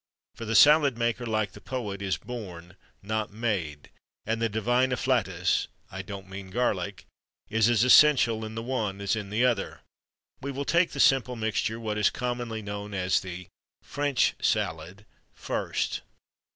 [0.33, 3.91] For the salad maker, like the poet, is born, not made;
[4.25, 7.05] and the divine afflatus I don't mean garlic
[7.51, 9.81] is as essential in the one as in the other.
[10.41, 13.45] We will take the simple mixture, what is commonly known as the
[13.83, 16.01] French Salad, first.